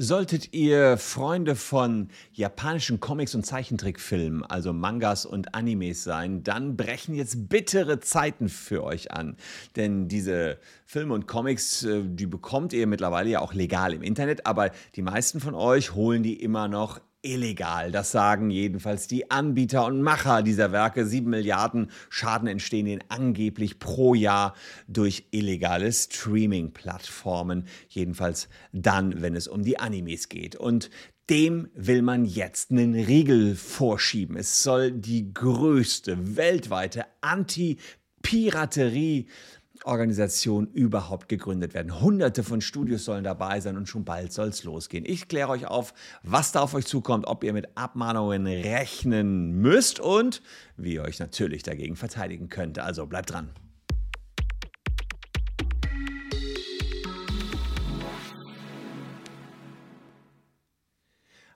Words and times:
Solltet 0.00 0.54
ihr 0.54 0.96
Freunde 0.96 1.56
von 1.56 2.10
japanischen 2.32 3.00
Comics 3.00 3.34
und 3.34 3.44
Zeichentrickfilmen, 3.44 4.44
also 4.44 4.72
Mangas 4.72 5.26
und 5.26 5.56
Animes 5.56 6.04
sein, 6.04 6.44
dann 6.44 6.76
brechen 6.76 7.16
jetzt 7.16 7.48
bittere 7.48 7.98
Zeiten 7.98 8.48
für 8.48 8.84
euch 8.84 9.10
an. 9.10 9.36
Denn 9.74 10.06
diese 10.06 10.58
Filme 10.86 11.14
und 11.14 11.26
Comics, 11.26 11.82
äh, 11.82 12.04
die 12.04 12.26
bekommt 12.26 12.72
ihr 12.72 12.86
mittlerweile 12.86 13.28
ja 13.28 13.40
auch 13.40 13.54
legal 13.54 13.92
im 13.92 14.02
Internet, 14.02 14.46
aber 14.46 14.70
die 14.94 15.02
meisten 15.02 15.40
von 15.40 15.56
euch 15.56 15.96
holen 15.96 16.22
die 16.22 16.40
immer 16.40 16.68
noch 16.68 17.00
illegal. 17.28 17.92
Das 17.92 18.10
sagen 18.10 18.50
jedenfalls 18.50 19.06
die 19.06 19.30
Anbieter 19.30 19.84
und 19.84 20.02
Macher 20.02 20.42
dieser 20.42 20.72
Werke. 20.72 21.06
Sieben 21.06 21.30
Milliarden 21.30 21.90
Schaden 22.08 22.48
entstehen 22.48 22.86
ihnen 22.86 23.04
angeblich 23.08 23.78
pro 23.78 24.14
Jahr 24.14 24.54
durch 24.88 25.26
illegale 25.30 25.92
Streaming-Plattformen. 25.92 27.66
Jedenfalls 27.88 28.48
dann, 28.72 29.20
wenn 29.20 29.36
es 29.36 29.46
um 29.46 29.62
die 29.62 29.78
Animes 29.78 30.28
geht. 30.28 30.56
Und 30.56 30.90
dem 31.28 31.68
will 31.74 32.02
man 32.02 32.24
jetzt 32.24 32.70
einen 32.70 32.94
Riegel 32.94 33.54
vorschieben. 33.54 34.36
Es 34.36 34.62
soll 34.62 34.92
die 34.92 35.34
größte 35.34 36.36
weltweite 36.36 37.04
Anti-Piraterie 37.20 39.26
Organisation 39.84 40.68
überhaupt 40.72 41.28
gegründet 41.28 41.74
werden. 41.74 42.00
Hunderte 42.00 42.42
von 42.42 42.60
Studios 42.60 43.04
sollen 43.04 43.24
dabei 43.24 43.60
sein 43.60 43.76
und 43.76 43.88
schon 43.88 44.04
bald 44.04 44.32
soll 44.32 44.48
es 44.48 44.64
losgehen. 44.64 45.04
Ich 45.06 45.28
kläre 45.28 45.50
euch 45.50 45.66
auf, 45.66 45.94
was 46.22 46.52
da 46.52 46.60
auf 46.60 46.74
euch 46.74 46.86
zukommt, 46.86 47.26
ob 47.26 47.44
ihr 47.44 47.52
mit 47.52 47.76
Abmahnungen 47.76 48.46
rechnen 48.46 49.52
müsst 49.60 50.00
und 50.00 50.42
wie 50.76 50.94
ihr 50.94 51.02
euch 51.02 51.18
natürlich 51.18 51.62
dagegen 51.62 51.96
verteidigen 51.96 52.48
könnt. 52.48 52.78
Also 52.78 53.06
bleibt 53.06 53.32
dran. 53.32 53.50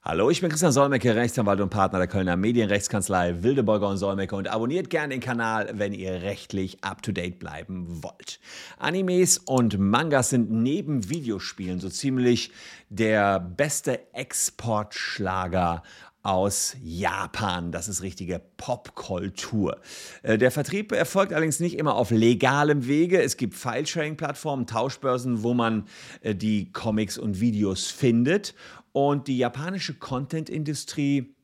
Hallo, 0.05 0.31
ich 0.31 0.41
bin 0.41 0.51
Christian 0.51 0.73
Solmecke, 0.73 1.15
Rechtsanwalt 1.15 1.61
und 1.61 1.71
Partner 1.71 2.01
der 2.01 2.09
Kölner 2.09 2.37
Medienrechtskanzlei 2.37 3.45
Wildeborger 3.45 3.89
und 3.89 3.99
Solmecke 3.99 4.35
und 4.35 4.49
abonniert 4.49 4.91
gerne 4.91 5.15
den 5.15 5.21
Kanal, 5.21 5.71
wenn 5.75 5.93
ihr 5.93 6.23
rechtlich 6.23 6.83
up-to-date 6.83 7.39
bleiben 7.39 8.03
wollt. 8.03 8.41
Animes 8.81 9.39
und 9.39 9.79
Mangas 9.79 10.31
sind 10.31 10.51
neben 10.51 11.09
Videospielen 11.09 11.79
so 11.79 11.89
ziemlich 11.89 12.51
der 12.89 13.39
beste 13.39 14.13
Exportschlager 14.13 15.85
aus 16.23 16.77
Japan. 16.83 17.73
Das 17.73 17.89
ist 17.89 18.03
richtige 18.03 18.41
Popkultur. 18.57 19.81
Äh, 20.23 20.39
der 20.39 20.51
Vertrieb 20.51 20.93
erfolgt 20.93 21.33
allerdings 21.33 21.61
nicht 21.61 21.79
immer 21.79 21.97
auf 21.97 22.11
legalem 22.11 22.87
Wege. 22.87 23.21
Es 23.21 23.37
gibt 23.37 23.55
File-Sharing-Plattformen, 23.55 24.67
Tauschbörsen, 24.67 25.43
wo 25.43 25.55
man 25.55 25.87
äh, 26.21 26.35
die 26.35 26.71
Comics 26.73 27.19
und 27.19 27.41
Videos 27.41 27.89
findet. 27.89 28.55
Und 28.93 29.27
die 29.27 29.39
japanische 29.39 29.95
Content-Industrie, 29.95 31.35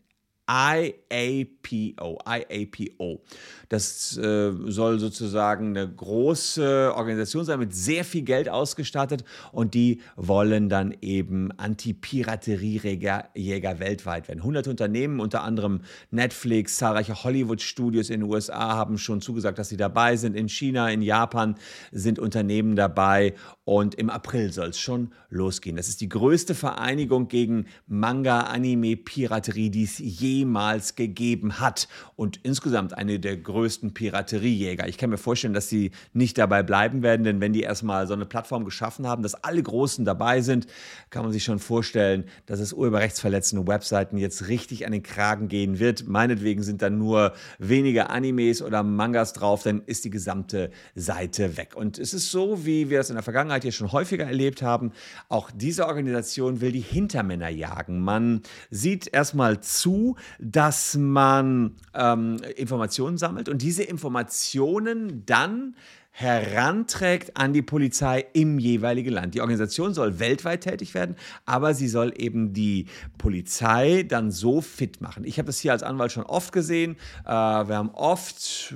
IAPO, 0.49 2.19
IAPO. 2.25 3.21
Das 3.69 4.17
äh, 4.17 4.51
soll 4.65 4.99
sozusagen 4.99 5.77
eine 5.77 5.89
große 5.89 6.91
Organisation 6.93 7.45
sein 7.45 7.59
mit 7.59 7.73
sehr 7.73 8.03
viel 8.03 8.23
Geld 8.23 8.49
ausgestattet 8.49 9.23
und 9.53 9.73
die 9.73 10.01
wollen 10.17 10.67
dann 10.67 10.93
eben 11.01 11.53
Anti-Piraterie-Jäger 11.53 13.79
weltweit 13.79 14.27
werden. 14.27 14.39
100 14.39 14.67
Unternehmen, 14.67 15.21
unter 15.21 15.43
anderem 15.43 15.83
Netflix, 16.09 16.75
zahlreiche 16.77 17.23
Hollywood-Studios 17.23 18.09
in 18.09 18.19
den 18.21 18.29
USA 18.29 18.75
haben 18.75 18.97
schon 18.97 19.21
zugesagt, 19.21 19.57
dass 19.57 19.69
sie 19.69 19.77
dabei 19.77 20.17
sind. 20.17 20.35
In 20.35 20.49
China, 20.49 20.89
in 20.89 21.01
Japan 21.01 21.55
sind 21.93 22.19
Unternehmen 22.19 22.75
dabei 22.75 23.35
und 23.63 23.95
im 23.95 24.09
April 24.09 24.51
soll 24.51 24.67
es 24.69 24.79
schon 24.79 25.13
losgehen. 25.29 25.77
Das 25.77 25.87
ist 25.87 26.01
die 26.01 26.09
größte 26.09 26.55
Vereinigung 26.55 27.29
gegen 27.29 27.67
Manga, 27.87 28.41
Anime, 28.41 28.97
Piraterie, 28.97 29.69
die 29.69 29.83
es 29.83 30.01
jemals 30.31 30.95
gegeben 30.95 31.59
hat 31.59 31.87
und 32.15 32.39
insgesamt 32.43 32.97
eine 32.97 33.19
der 33.19 33.37
größten 33.37 33.93
Pirateriejäger. 33.93 34.87
Ich 34.87 34.97
kann 34.97 35.09
mir 35.09 35.17
vorstellen, 35.17 35.53
dass 35.53 35.69
sie 35.69 35.91
nicht 36.13 36.37
dabei 36.37 36.63
bleiben 36.63 37.03
werden, 37.03 37.23
denn 37.23 37.41
wenn 37.41 37.53
die 37.53 37.61
erstmal 37.61 38.07
so 38.07 38.13
eine 38.13 38.25
Plattform 38.25 38.65
geschaffen 38.65 39.07
haben, 39.07 39.23
dass 39.23 39.35
alle 39.35 39.61
Großen 39.61 40.05
dabei 40.05 40.41
sind, 40.41 40.67
kann 41.09 41.23
man 41.23 41.31
sich 41.31 41.43
schon 41.43 41.59
vorstellen, 41.59 42.25
dass 42.45 42.59
es 42.59 42.73
urheberrechtsverletzende 42.73 43.67
Webseiten 43.67 44.17
jetzt 44.17 44.47
richtig 44.47 44.85
an 44.85 44.91
den 44.91 45.03
Kragen 45.03 45.47
gehen 45.47 45.79
wird. 45.79 46.07
Meinetwegen 46.07 46.63
sind 46.63 46.81
dann 46.81 46.97
nur 46.97 47.33
wenige 47.59 48.09
Animes 48.09 48.61
oder 48.61 48.83
Mangas 48.83 49.33
drauf, 49.33 49.63
dann 49.63 49.81
ist 49.85 50.05
die 50.05 50.09
gesamte 50.09 50.71
Seite 50.95 51.57
weg. 51.57 51.75
Und 51.75 51.99
es 51.99 52.13
ist 52.13 52.31
so, 52.31 52.65
wie 52.65 52.89
wir 52.89 52.99
das 52.99 53.09
in 53.09 53.15
der 53.15 53.23
Vergangenheit 53.23 53.63
hier 53.63 53.71
schon 53.71 53.91
häufiger 53.91 54.25
erlebt 54.25 54.61
haben, 54.61 54.91
auch 55.29 55.51
diese 55.51 55.87
Organisation 55.87 56.61
will 56.61 56.71
die 56.71 56.79
Hintermänner 56.79 57.49
jagen. 57.49 57.99
Man 57.99 58.41
sieht 58.69 59.13
erstmal 59.13 59.61
zu, 59.61 60.15
dass 60.39 60.97
man 60.97 61.75
ähm, 61.93 62.37
Informationen 62.55 63.17
sammelt 63.17 63.49
und 63.49 63.61
diese 63.61 63.83
Informationen 63.83 65.25
dann 65.25 65.75
heranträgt 66.11 67.37
an 67.37 67.53
die 67.53 67.61
Polizei 67.61 68.25
im 68.33 68.59
jeweiligen 68.59 69.13
Land. 69.13 69.33
Die 69.33 69.41
Organisation 69.41 69.93
soll 69.93 70.19
weltweit 70.19 70.61
tätig 70.61 70.93
werden, 70.93 71.15
aber 71.45 71.73
sie 71.73 71.87
soll 71.87 72.13
eben 72.17 72.53
die 72.53 72.87
Polizei 73.17 74.03
dann 74.03 74.29
so 74.29 74.61
fit 74.61 74.99
machen. 74.99 75.23
Ich 75.23 75.37
habe 75.37 75.47
das 75.47 75.59
hier 75.59 75.71
als 75.71 75.83
Anwalt 75.83 76.11
schon 76.11 76.25
oft 76.25 76.51
gesehen. 76.51 76.97
Äh, 77.25 77.29
wir 77.29 77.77
haben 77.77 77.91
oft 77.91 78.75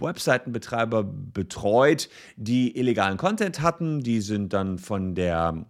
Webseitenbetreiber 0.00 1.04
betreut, 1.04 2.08
die 2.36 2.76
illegalen 2.76 3.18
Content 3.18 3.60
hatten. 3.60 4.00
Die 4.00 4.22
sind 4.22 4.54
dann 4.54 4.78
von 4.78 5.14
der 5.14 5.66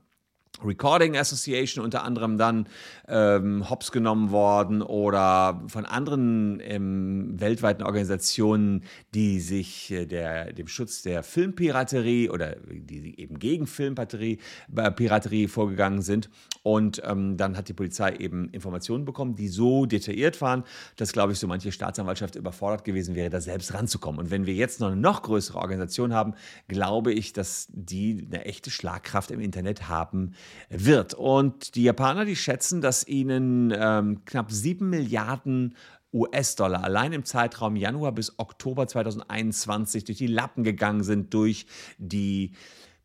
Recording 0.65 1.17
Association 1.17 1.85
unter 1.85 2.05
anderem 2.05 2.39
dann 2.39 2.67
ähm, 3.09 3.69
hops 3.69 3.93
genommen 3.93 4.31
worden 4.31 4.83
oder 4.83 5.63
von 5.69 5.85
anderen 5.85 6.61
ähm, 6.63 7.41
weltweiten 7.41 7.83
Organisationen, 7.83 8.85
die 9.15 9.41
sich 9.41 9.91
äh, 9.91 10.07
der, 10.07 10.53
dem 10.53 10.69
Schutz 10.69 11.03
der 11.03 11.23
Filmpiraterie 11.23 12.31
oder 12.31 12.57
die 12.71 13.21
eben 13.21 13.39
gegen 13.39 13.67
Filmpiraterie 13.67 14.39
äh, 14.77 14.91
Piraterie 14.91 15.49
vorgegangen 15.49 16.03
sind. 16.03 16.31
Und 16.63 17.03
ähm, 17.05 17.37
dann 17.37 17.57
hat 17.57 17.69
die 17.69 17.73
Polizei 17.73 18.17
eben 18.17 18.51
Informationen 18.51 19.05
bekommen, 19.05 19.35
die 19.35 19.49
so 19.49 19.87
detailliert 19.87 20.41
waren, 20.41 20.65
dass, 20.97 21.13
glaube 21.13 21.33
ich, 21.33 21.39
so 21.39 21.47
manche 21.47 21.73
Staatsanwaltschaft 21.73 22.37
überfordert 22.37 22.85
gewesen 22.85 23.15
wäre, 23.15 23.31
da 23.31 23.41
selbst 23.41 23.73
ranzukommen. 23.73 24.21
Und 24.21 24.31
wenn 24.31 24.47
wir 24.47 24.55
jetzt 24.55 24.81
noch 24.81 24.89
eine 24.89 25.01
noch 25.01 25.23
größere 25.23 25.59
Organisation 25.59 26.13
haben, 26.13 26.35
glaube 26.69 27.13
ich, 27.13 27.33
dass 27.33 27.69
die 27.73 28.27
eine 28.31 28.45
echte 28.45 28.71
Schlagkraft 28.71 29.31
im 29.31 29.41
Internet 29.41 29.89
haben 29.89 30.35
wird. 30.69 31.15
Und 31.15 31.75
die 31.75 31.85
Japaner, 31.85 32.25
die 32.25 32.37
schätzen, 32.37 32.81
dass 32.81 33.07
ihnen 33.07 33.73
ähm, 33.77 34.25
knapp 34.25 34.51
7 34.51 34.89
Milliarden 34.89 35.75
US-Dollar 36.13 36.83
allein 36.83 37.13
im 37.13 37.25
Zeitraum 37.25 37.77
Januar 37.77 38.13
bis 38.13 38.39
Oktober 38.39 38.87
2021 38.87 40.05
durch 40.05 40.19
die 40.19 40.27
Lappen 40.27 40.65
gegangen 40.65 41.05
sind 41.05 41.33
durch 41.35 41.67
die 41.99 42.53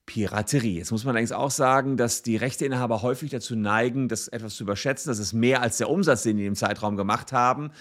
Piraterie. 0.06 0.78
Jetzt 0.78 0.92
muss 0.92 1.04
man 1.04 1.16
allerdings 1.16 1.31
auch 1.31 1.52
sagen, 1.52 1.98
dass 1.98 2.22
die 2.22 2.36
Rechteinhaber 2.36 3.02
häufig 3.02 3.31
dazu 3.31 3.56
neigen, 3.56 4.08
das 4.08 4.28
etwas 4.28 4.56
zu 4.56 4.64
überschätzen. 4.64 5.10
Das 5.10 5.20
ist 5.20 5.34
mehr 5.34 5.62
als 5.62 5.78
der 5.78 5.90
Umsatz, 5.90 6.24
den 6.24 6.38
die 6.38 6.46
im 6.46 6.56
Zeitraum 6.56 6.96
gemacht 6.96 7.31
haben. 7.31 7.72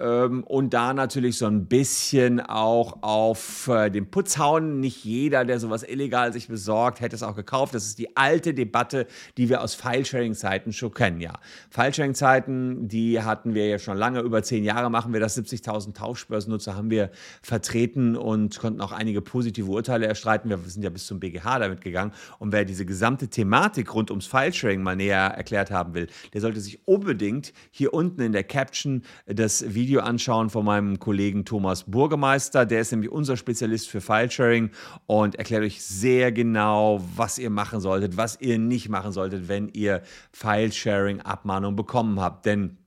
Ähm, 0.00 0.44
und 0.44 0.72
da 0.72 0.94
natürlich 0.94 1.36
so 1.36 1.46
ein 1.46 1.66
bisschen 1.66 2.40
auch 2.40 3.02
auf 3.02 3.68
äh, 3.68 3.90
den 3.90 4.10
Putz 4.10 4.38
hauen. 4.38 4.80
Nicht 4.80 5.04
jeder, 5.04 5.44
der 5.44 5.60
sowas 5.60 5.82
illegal 5.82 6.32
sich 6.32 6.48
besorgt, 6.48 7.00
hätte 7.00 7.14
es 7.14 7.22
auch 7.22 7.36
gekauft. 7.36 7.74
Das 7.74 7.84
ist 7.84 7.98
die 7.98 8.16
alte 8.16 8.54
Debatte, 8.54 9.06
die 9.36 9.50
wir 9.50 9.62
aus 9.62 9.74
File-Sharing-Zeiten 9.74 10.72
schon 10.72 10.94
kennen. 10.94 11.20
Ja, 11.20 11.38
File-Sharing-Zeiten, 11.68 12.88
die 12.88 13.20
hatten 13.20 13.52
wir 13.52 13.68
ja 13.68 13.78
schon 13.78 13.98
lange, 13.98 14.20
über 14.20 14.42
zehn 14.42 14.64
Jahre 14.64 14.90
machen 14.90 15.12
wir 15.12 15.20
das. 15.20 15.36
70.000 15.36 15.94
Tauschbörsennutzer 15.94 16.74
haben 16.74 16.90
wir 16.90 17.10
vertreten 17.42 18.16
und 18.16 18.58
konnten 18.58 18.80
auch 18.80 18.92
einige 18.92 19.20
positive 19.20 19.70
Urteile 19.70 20.06
erstreiten. 20.06 20.48
Wir 20.48 20.58
sind 20.64 20.82
ja 20.82 20.90
bis 20.90 21.06
zum 21.06 21.20
BGH 21.20 21.58
damit 21.58 21.82
gegangen. 21.82 22.12
Und 22.38 22.52
wer 22.52 22.64
diese 22.64 22.86
gesamte 22.86 23.28
Thematik 23.28 23.94
rund 23.94 24.10
ums 24.10 24.26
File-Sharing 24.26 24.82
mal 24.82 24.96
näher 24.96 25.34
erklärt 25.36 25.70
haben 25.70 25.92
will, 25.92 26.06
der 26.32 26.40
sollte 26.40 26.60
sich 26.60 26.80
unbedingt 26.86 27.52
hier 27.70 27.92
unten 27.92 28.22
in 28.22 28.32
der 28.32 28.44
Caption 28.44 29.02
das 29.26 29.74
Video 29.74 29.89
Video 29.90 30.02
anschauen 30.02 30.50
von 30.50 30.64
meinem 30.64 31.00
Kollegen 31.00 31.44
Thomas 31.44 31.82
Burgemeister. 31.82 32.64
Der 32.64 32.80
ist 32.80 32.92
nämlich 32.92 33.10
unser 33.10 33.36
Spezialist 33.36 33.88
für 33.88 34.00
Filesharing 34.00 34.70
und 35.06 35.34
erklärt 35.34 35.64
euch 35.64 35.82
sehr 35.82 36.30
genau, 36.30 37.02
was 37.16 37.38
ihr 37.38 37.50
machen 37.50 37.80
solltet, 37.80 38.16
was 38.16 38.40
ihr 38.40 38.60
nicht 38.60 38.88
machen 38.88 39.10
solltet, 39.10 39.48
wenn 39.48 39.68
ihr 39.70 40.02
Filesharing-Abmahnung 40.30 41.74
bekommen 41.74 42.20
habt. 42.20 42.46
Denn 42.46 42.78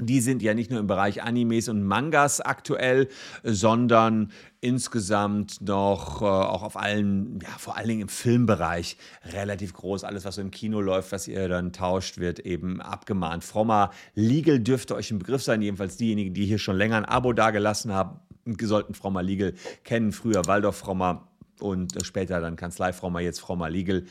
die 0.00 0.20
sind 0.20 0.42
ja 0.42 0.54
nicht 0.54 0.70
nur 0.70 0.80
im 0.80 0.86
Bereich 0.86 1.22
Animes 1.22 1.68
und 1.68 1.82
Mangas 1.82 2.40
aktuell, 2.40 3.08
sondern 3.42 4.32
insgesamt 4.60 5.60
noch 5.60 6.22
äh, 6.22 6.24
auch 6.24 6.62
auf 6.62 6.76
allen, 6.76 7.40
ja, 7.42 7.50
vor 7.58 7.76
allen 7.76 7.88
Dingen 7.88 8.00
im 8.02 8.08
Filmbereich 8.08 8.96
relativ 9.32 9.74
groß. 9.74 10.04
Alles, 10.04 10.24
was 10.24 10.36
so 10.36 10.40
im 10.40 10.50
Kino 10.50 10.80
läuft, 10.80 11.12
was 11.12 11.28
ihr 11.28 11.48
dann 11.48 11.72
tauscht, 11.72 12.18
wird 12.18 12.40
eben 12.40 12.80
abgemahnt. 12.80 13.44
Frommer 13.44 13.90
Legal 14.14 14.60
dürfte 14.60 14.94
euch 14.94 15.10
ein 15.10 15.18
Begriff 15.18 15.42
sein, 15.42 15.60
jedenfalls 15.60 15.96
diejenigen, 15.96 16.32
die 16.32 16.46
hier 16.46 16.58
schon 16.58 16.76
länger 16.76 16.96
ein 16.96 17.04
Abo 17.04 17.32
dagelassen 17.32 17.92
haben, 17.92 18.20
sollten 18.60 18.94
Frommer 18.94 19.22
Legal 19.22 19.54
kennen. 19.84 20.12
Früher 20.12 20.46
Waldorf 20.46 20.76
Frommer 20.76 21.28
und 21.60 21.94
später 22.04 22.40
dann 22.40 22.56
Kanzlei 22.56 22.92
Frommer, 22.92 23.20
jetzt 23.20 23.40
Frommer 23.40 23.68
Legal. 23.68 24.04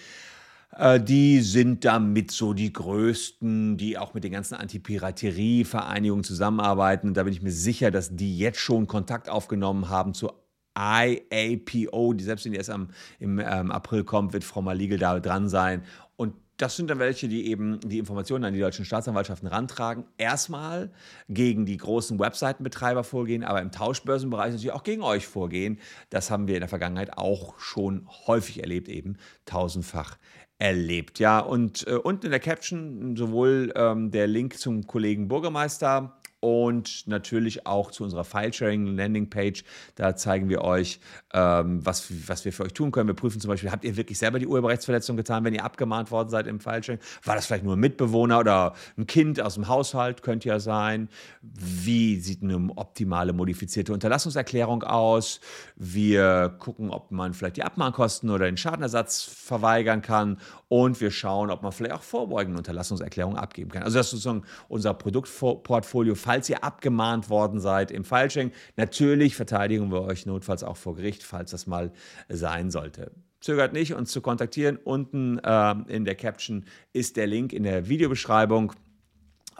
Äh, 0.75 0.99
die 1.01 1.41
sind 1.41 1.85
damit 1.85 2.31
so 2.31 2.53
die 2.53 2.71
größten, 2.71 3.77
die 3.77 3.97
auch 3.97 4.13
mit 4.13 4.23
den 4.23 4.31
ganzen 4.31 4.55
Antipiraterie-Vereinigungen 4.55 6.23
zusammenarbeiten. 6.23 7.07
Und 7.07 7.17
da 7.17 7.23
bin 7.23 7.33
ich 7.33 7.41
mir 7.41 7.51
sicher, 7.51 7.91
dass 7.91 8.15
die 8.15 8.37
jetzt 8.37 8.59
schon 8.59 8.87
Kontakt 8.87 9.29
aufgenommen 9.29 9.89
haben 9.89 10.13
zu 10.13 10.31
IAPO, 10.77 12.13
die 12.13 12.23
selbst 12.23 12.45
wenn 12.45 12.53
die 12.53 12.57
erst 12.57 12.69
am, 12.69 12.89
im 13.19 13.39
ähm, 13.39 13.71
April 13.71 14.03
kommt, 14.03 14.33
wird 14.33 14.43
Frau 14.43 14.61
Maligel 14.61 14.97
da 14.97 15.19
dran 15.19 15.49
sein. 15.49 15.83
Und 16.15 16.33
das 16.57 16.75
sind 16.75 16.89
dann 16.89 16.99
welche, 16.99 17.27
die 17.27 17.47
eben 17.47 17.79
die 17.79 17.97
Informationen 17.97 18.45
an 18.45 18.53
die 18.53 18.59
deutschen 18.59 18.85
Staatsanwaltschaften 18.85 19.47
rantragen. 19.47 20.05
Erstmal 20.17 20.91
gegen 21.27 21.65
die 21.65 21.77
großen 21.77 22.19
Webseitenbetreiber 22.19 23.03
vorgehen, 23.03 23.43
aber 23.43 23.61
im 23.61 23.71
Tauschbörsenbereich 23.71 24.51
natürlich 24.51 24.71
auch 24.71 24.83
gegen 24.83 25.01
euch 25.01 25.25
vorgehen. 25.25 25.79
Das 26.11 26.29
haben 26.29 26.47
wir 26.47 26.55
in 26.55 26.61
der 26.61 26.69
Vergangenheit 26.69 27.17
auch 27.17 27.59
schon 27.59 28.07
häufig 28.27 28.61
erlebt, 28.61 28.89
eben 28.89 29.17
tausendfach 29.45 30.17
erlebt. 30.59 31.17
Ja, 31.17 31.39
und 31.39 31.87
äh, 31.87 31.95
unten 31.95 32.27
in 32.27 32.31
der 32.31 32.39
Caption 32.39 33.15
sowohl 33.15 33.73
ähm, 33.75 34.11
der 34.11 34.27
Link 34.27 34.59
zum 34.59 34.85
Kollegen 34.85 35.27
Bürgermeister 35.27 36.20
und 36.41 37.07
natürlich 37.07 37.65
auch 37.67 37.91
zu 37.91 38.03
unserer 38.03 38.25
File-Sharing-Landing-Page. 38.25 39.63
Da 39.95 40.15
zeigen 40.15 40.49
wir 40.49 40.61
euch, 40.61 40.99
ähm, 41.33 41.85
was, 41.85 42.11
was 42.27 42.43
wir 42.43 42.51
für 42.51 42.63
euch 42.63 42.73
tun 42.73 42.91
können. 42.91 43.07
Wir 43.07 43.13
prüfen 43.13 43.39
zum 43.39 43.49
Beispiel, 43.49 43.71
habt 43.71 43.85
ihr 43.85 43.95
wirklich 43.95 44.17
selber 44.17 44.39
die 44.39 44.47
Urheberrechtsverletzung 44.47 45.15
getan, 45.15 45.43
wenn 45.43 45.53
ihr 45.53 45.63
abgemahnt 45.63 46.11
worden 46.11 46.29
seid 46.29 46.47
im 46.47 46.59
File-Sharing? 46.59 46.99
War 47.23 47.35
das 47.35 47.45
vielleicht 47.45 47.63
nur 47.63 47.75
ein 47.75 47.79
Mitbewohner 47.79 48.39
oder 48.39 48.73
ein 48.97 49.05
Kind 49.05 49.39
aus 49.39 49.53
dem 49.53 49.67
Haushalt? 49.67 50.23
Könnte 50.23 50.49
ja 50.49 50.59
sein. 50.59 51.09
Wie 51.41 52.19
sieht 52.19 52.41
eine 52.41 52.57
optimale 52.75 53.33
modifizierte 53.33 53.93
Unterlassungserklärung 53.93 54.83
aus? 54.83 55.41
Wir 55.75 56.55
gucken, 56.57 56.89
ob 56.89 57.11
man 57.11 57.35
vielleicht 57.35 57.57
die 57.57 57.63
Abmahnkosten 57.63 58.31
oder 58.31 58.45
den 58.45 58.57
Schadenersatz 58.57 59.21
verweigern 59.23 60.01
kann. 60.01 60.39
Und 60.69 61.01
wir 61.01 61.11
schauen, 61.11 61.51
ob 61.51 61.61
man 61.61 61.71
vielleicht 61.71 61.93
auch 61.93 62.01
vorbeugende 62.01 62.57
Unterlassungserklärungen 62.57 63.37
abgeben 63.37 63.69
kann. 63.69 63.83
Also 63.83 63.97
das 63.97 64.07
ist 64.07 64.11
sozusagen 64.11 64.43
unser 64.69 64.93
Produktportfolio 64.93 66.15
falls 66.31 66.47
ihr 66.47 66.63
abgemahnt 66.63 67.29
worden 67.29 67.59
seid 67.59 67.91
im 67.91 68.05
Fileshing. 68.05 68.53
Natürlich 68.77 69.35
verteidigen 69.35 69.91
wir 69.91 70.03
euch 70.03 70.25
notfalls 70.25 70.63
auch 70.63 70.77
vor 70.77 70.95
Gericht, 70.95 71.23
falls 71.23 71.51
das 71.51 71.67
mal 71.67 71.91
sein 72.29 72.71
sollte. 72.71 73.11
Zögert 73.41 73.73
nicht, 73.73 73.95
uns 73.95 74.13
zu 74.13 74.21
kontaktieren. 74.21 74.77
Unten 74.77 75.39
äh, 75.39 75.75
in 75.89 76.05
der 76.05 76.15
Caption 76.15 76.63
ist 76.93 77.17
der 77.17 77.27
Link 77.27 77.51
in 77.51 77.63
der 77.63 77.89
Videobeschreibung 77.89 78.71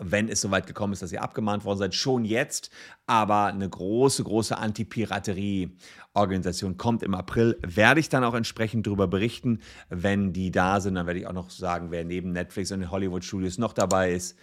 wenn 0.04 0.30
es 0.30 0.42
soweit 0.42 0.66
gekommen 0.66 0.94
ist, 0.94 1.04
dass 1.04 1.12
ihr 1.12 1.22
abgemahnt 1.22 1.64
worden 1.66 1.78
seid, 1.78 1.94
schon 1.94 2.26
jetzt. 2.26 2.72
Aber 3.06 3.46
eine 3.48 3.70
große, 3.70 4.24
große 4.24 4.58
Anti-Piraterie-Organisation 4.58 6.78
kommt 6.78 7.04
im 7.04 7.14
April. 7.14 7.60
Werde 7.62 8.00
ich 8.00 8.10
dann 8.10 8.24
auch 8.24 8.34
entsprechend 8.34 8.88
darüber 8.88 9.08
berichten, 9.08 9.60
wenn 9.90 10.34
die 10.34 10.50
da 10.50 10.80
sind. 10.80 10.96
Dann 10.96 11.06
werde 11.06 11.20
ich 11.20 11.28
auch 11.28 11.34
noch 11.34 11.52
sagen, 11.52 11.92
wer 11.92 12.04
neben 12.06 12.32
Netflix 12.32 12.72
und 12.72 12.80
den 12.80 12.90
Hollywood 12.90 13.24
Studios 13.26 13.60
noch 13.60 13.74
dabei 13.74 14.14
ist. 14.14 14.36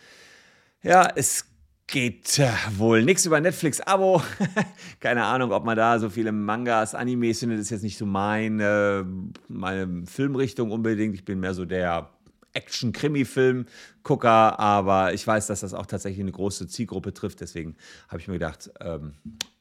Ja, 0.82 1.08
es 1.16 1.46
geht 1.88 2.38
äh, 2.38 2.52
wohl 2.76 3.02
nichts 3.02 3.26
über 3.26 3.40
Netflix-Abo. 3.40 4.22
Keine 5.00 5.24
Ahnung, 5.24 5.52
ob 5.52 5.64
man 5.64 5.76
da 5.76 5.98
so 5.98 6.10
viele 6.10 6.30
Mangas, 6.30 6.94
Animes 6.94 7.40
findet, 7.40 7.58
ist 7.58 7.70
jetzt 7.70 7.82
nicht 7.82 7.98
so 7.98 8.06
meine, 8.06 9.04
meine 9.48 10.06
Filmrichtung 10.06 10.70
unbedingt. 10.70 11.14
Ich 11.14 11.24
bin 11.24 11.40
mehr 11.40 11.54
so 11.54 11.64
der 11.64 12.10
Action-Krimi-Film-Gucker, 12.52 14.58
aber 14.58 15.14
ich 15.14 15.26
weiß, 15.26 15.48
dass 15.48 15.60
das 15.60 15.74
auch 15.74 15.86
tatsächlich 15.86 16.20
eine 16.20 16.32
große 16.32 16.68
Zielgruppe 16.68 17.14
trifft. 17.14 17.40
Deswegen 17.40 17.76
habe 18.08 18.20
ich 18.20 18.28
mir 18.28 18.34
gedacht, 18.34 18.70
ähm, 18.80 19.14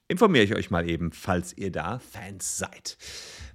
informiere 0.08 0.44
ich 0.44 0.56
euch 0.56 0.72
mal 0.72 0.90
eben, 0.90 1.12
falls 1.12 1.56
ihr 1.58 1.72
da 1.72 2.00
Fans 2.00 2.58
seid. 2.58 2.98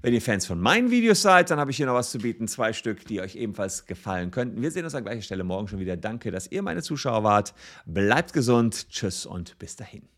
Wenn 0.02 0.14
ihr 0.14 0.22
Fans 0.22 0.46
von 0.46 0.60
meinen 0.60 0.90
Videos 0.90 1.22
seid, 1.22 1.50
dann 1.50 1.58
habe 1.58 1.70
ich 1.70 1.76
hier 1.76 1.87
noch 1.87 1.94
was 1.94 2.10
zu 2.10 2.19
bieten. 2.19 2.49
Zwei 2.49 2.72
Stück, 2.72 3.06
die 3.06 3.20
euch 3.20 3.37
ebenfalls 3.37 3.87
gefallen 3.87 4.31
könnten. 4.31 4.60
Wir 4.60 4.70
sehen 4.70 4.84
uns 4.84 4.94
an 4.94 5.04
gleicher 5.04 5.22
Stelle 5.22 5.44
morgen 5.44 5.69
schon 5.69 5.78
wieder. 5.78 5.96
Danke, 5.96 6.31
dass 6.31 6.50
ihr 6.50 6.62
meine 6.62 6.82
Zuschauer 6.82 7.22
wart. 7.25 7.54
Bleibt 7.87 8.32
gesund. 8.32 8.88
Tschüss 8.88 9.26
und 9.26 9.58
bis 9.58 9.76
dahin. 9.76 10.08